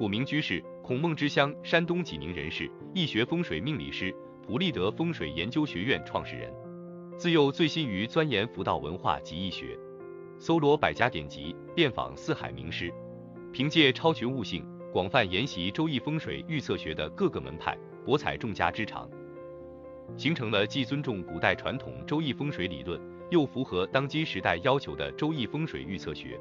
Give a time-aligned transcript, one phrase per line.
[0.00, 4.10] 古名居士，孔孟之乡山东济宁人士，易学风水命理师，
[4.42, 6.50] 普利德风水研究学院创始人。
[7.18, 9.78] 自幼醉心于钻研佛道文化及易学，
[10.38, 12.90] 搜罗百家典籍，遍访四海名师，
[13.52, 19.06] 凭借超群悟性，广泛研习周易风水预测学的各个门派，博采众家之长，
[20.16, 22.98] 形成了既尊重古代传统周易风水理论，
[23.28, 26.40] 又符合当今时代要求的周易风水预测学。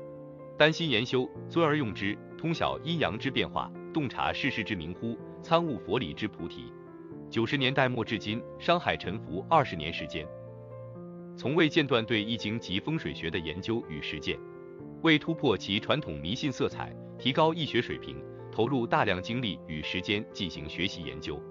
[0.57, 6.71] 丹心研修，尊而用之，通晓阴阳之变化，洞察世事之明乎，参悟佛理之菩提。
[7.29, 10.25] 九十年代末至今，商海沉浮二十年时间，
[11.35, 14.39] 从未间断对易经及风水学的研究与实践。
[15.01, 18.15] 为突破其传统迷信色彩，提高易学水平，
[18.49, 21.43] 投入大量精力与时间进行学习研究。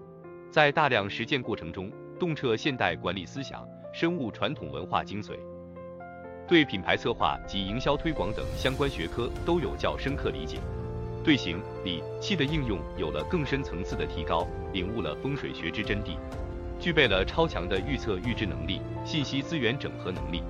[0.51, 3.63] 在大量实践过程中，洞彻现代管理思想，
[3.93, 5.39] 深悟传统文化精髓。
[6.49, 10.59] 对品牌策划及营销推广等相关学科都有较深刻理解，
[11.23, 16.17] 对形、理、气的应用有了更深层次的提高，领悟了风水学之真谛，
[16.81, 20.43] 具备了超强的预测预知能力、信息资源整合能力，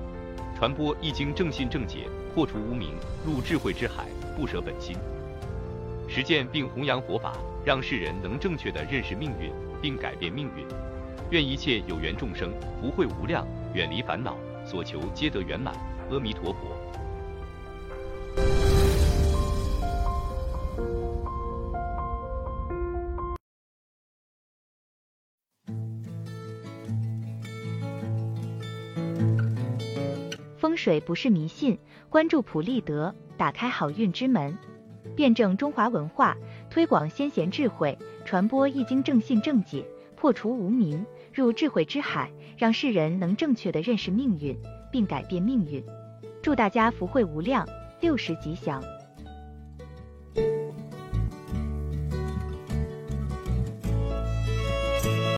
[0.56, 2.94] 传播易经正信正解，破除无名，
[3.26, 4.96] 入智慧之海，不舍本心，
[6.06, 7.32] 实践并弘扬佛法，
[7.64, 9.50] 让世人能正确的认识命运
[9.82, 10.64] 并改变命运。
[11.30, 14.36] 愿一切有缘众生福慧无量，远离烦恼。
[14.68, 15.74] 所求皆得圆满，
[16.10, 16.76] 阿弥陀佛。
[30.58, 31.78] 风水不是迷信，
[32.10, 34.58] 关注普利德，打开好运之门，
[35.16, 36.36] 辩证中华文化，
[36.68, 39.82] 推广先贤智慧，传播易经正信正解，
[40.14, 41.06] 破除无名。
[41.32, 44.58] 入智慧之海，让世人能正确的认识命运，
[44.90, 45.80] 并改变命运。
[46.42, 47.64] 祝大家福慧无量，
[48.00, 48.82] 六十吉祥。